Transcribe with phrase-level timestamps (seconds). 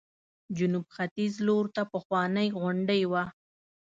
[0.57, 3.23] جنوب ختیځ لورته پخوانۍ غونډۍ وه.